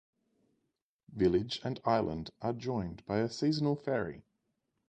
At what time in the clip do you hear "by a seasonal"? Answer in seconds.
3.05-3.75